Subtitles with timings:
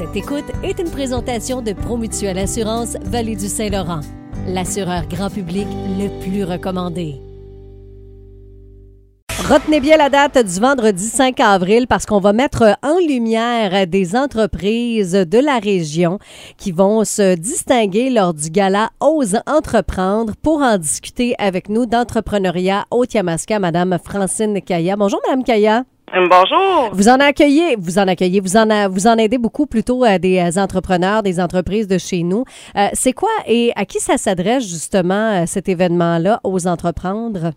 [0.00, 4.00] Cette écoute est une présentation de Promutuelle Assurance Vallée du Saint-Laurent,
[4.46, 5.66] l'assureur grand public
[5.98, 7.16] le plus recommandé.
[9.46, 14.16] Retenez bien la date du vendredi 5 avril parce qu'on va mettre en lumière des
[14.16, 16.18] entreprises de la région
[16.56, 20.32] qui vont se distinguer lors du gala Ose entreprendre.
[20.40, 24.96] Pour en discuter avec nous d'entrepreneuriat au Tiamaska, Madame Francine Kaya.
[24.96, 25.84] Bonjour, Madame Kaya.
[26.12, 26.90] Bonjour.
[26.92, 30.38] Vous en accueillez, vous en accueillez, vous en, vous en aidez beaucoup plutôt à des
[30.38, 32.44] euh, entrepreneurs, des entreprises de chez nous.
[32.76, 37.52] Euh, c'est quoi et à qui ça s'adresse justement euh, cet événement-là, aux entreprendre?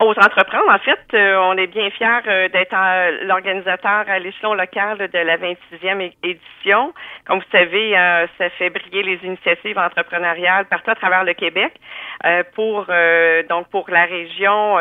[0.00, 4.54] Aux entreprendre, en fait, euh, on est bien fiers euh, d'être euh, l'organisateur à l'échelon
[4.54, 6.94] local de la 26e é- édition.
[7.26, 11.74] Comme vous savez, euh, ça fait briller les initiatives entrepreneuriales partout à travers le Québec.
[12.54, 12.86] Pour
[13.48, 14.76] donc pour la région,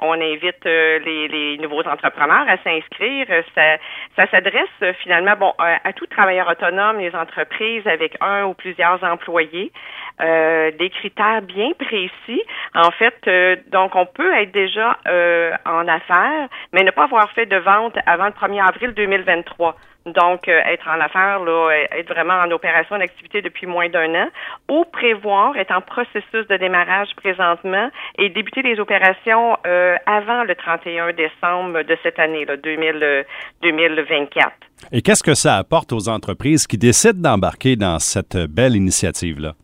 [0.00, 3.26] on invite les, nouveaux entrepreneurs à s'inscrire.
[3.54, 3.76] Ça,
[4.16, 9.70] ça s'adresse finalement bon à tout travailleur autonome, les entreprises avec un ou plusieurs employés.
[10.18, 12.42] Des critères bien précis.
[12.74, 17.30] En fait, euh, donc on peut être déjà euh, en affaires, mais ne pas avoir
[17.32, 19.76] fait de vente avant le 1er avril 2023.
[20.06, 24.28] Donc, euh, être en affaires, là, être vraiment en opération d'activité depuis moins d'un an,
[24.68, 29.58] ou prévoir, être en processus de démarrage présentement et débuter les opérations
[30.06, 33.22] avant le 31 décembre de cette année, là, 2000, euh,
[33.62, 34.52] 2024.
[34.92, 39.54] Et qu'est-ce que ça apporte aux entreprises qui décident d'embarquer dans cette belle initiative-là?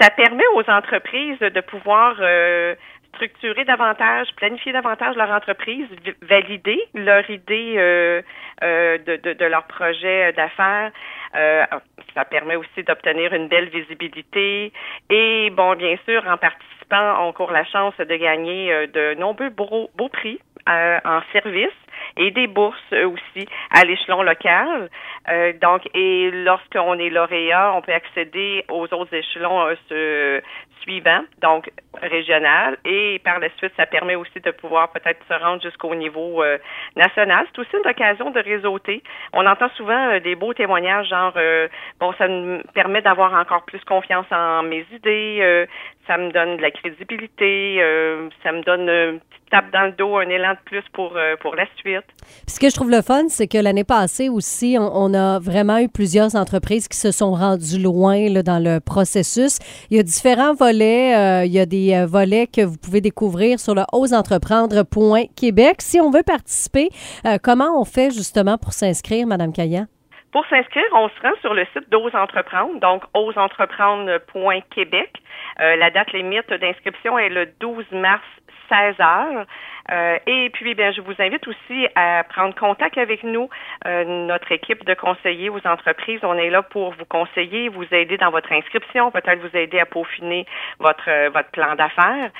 [0.00, 2.74] Ça permet aux entreprises de pouvoir euh,
[3.14, 5.86] structurer davantage, planifier davantage leur entreprise,
[6.22, 8.22] valider leur idée euh,
[8.62, 10.90] euh, de, de, de leur projet d'affaires.
[11.34, 11.64] Euh,
[12.14, 14.72] ça permet aussi d'obtenir une belle visibilité
[15.10, 19.50] et, bon, bien sûr, en participant, on court la chance de gagner euh, de nombreux
[19.50, 21.68] beaux, beaux prix euh, en service
[22.16, 24.90] et des bourses aussi à l'échelon local.
[25.28, 30.40] Euh, donc, et lorsqu'on est lauréat, on peut accéder aux autres échelons euh,
[30.82, 35.62] suivants, donc régional, et par la suite, ça permet aussi de pouvoir peut-être se rendre
[35.62, 36.58] jusqu'au niveau euh,
[36.96, 37.46] national.
[37.52, 39.02] C'est aussi une occasion de réseauter.
[39.32, 41.68] On entend souvent euh, des beaux témoignages, genre, euh,
[41.98, 45.66] bon, ça me permet d'avoir encore plus confiance en mes idées, euh,
[46.06, 49.92] ça me donne de la crédibilité, euh, ça me donne une petite tape dans le
[49.92, 52.04] dos, un élan de plus pour, euh, pour la suite.
[52.46, 55.88] Ce que je trouve le fun, c'est que l'année passée aussi, on, a vraiment eu
[55.88, 59.58] plusieurs entreprises qui se sont rendues loin dans le processus.
[59.90, 61.16] Il y a différents volets.
[61.16, 65.76] euh, il y a des volets que vous pouvez découvrir sur le oseentreprendre.québec.
[65.80, 66.88] Si on veut participer,
[67.42, 69.86] comment on fait justement pour s'inscrire, Madame Caillan?
[70.32, 75.10] Pour s'inscrire, on se rend sur le site d'Ose Entreprendre, donc oseentreprendre.québec.
[75.60, 78.22] Euh, la date limite d'inscription est le 12 mars
[78.70, 79.46] 16 heures.
[79.90, 83.48] Euh, et puis, bien, je vous invite aussi à prendre contact avec nous,
[83.86, 86.20] euh, notre équipe de conseillers aux entreprises.
[86.22, 89.86] On est là pour vous conseiller, vous aider dans votre inscription, peut-être vous aider à
[89.86, 90.46] peaufiner
[90.78, 92.30] votre euh, votre plan d'affaires.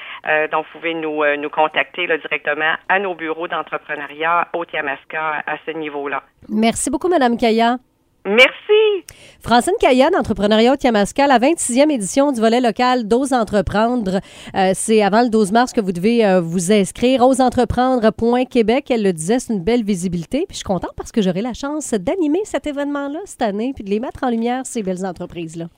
[0.53, 5.73] Donc, vous pouvez nous nous contacter directement à nos bureaux d'entrepreneuriat au Tiamaska à ce
[5.73, 6.23] niveau-là.
[6.49, 7.79] Merci beaucoup, Madame Caillan.
[8.27, 9.05] Merci.
[9.41, 14.21] Francine Caillan, d'Entrepreneuriat au Tiamaska, la 26e édition du volet local d'Ose Entreprendre.
[14.55, 17.27] Euh, c'est avant le 12 mars que vous devez euh, vous inscrire.
[17.27, 20.45] Oseentreprendre.québec, elle le disait, c'est une belle visibilité.
[20.47, 23.85] Puis je suis contente parce que j'aurai la chance d'animer cet événement-là cette année puis
[23.85, 25.71] de les mettre en lumière, ces belles entreprises-là.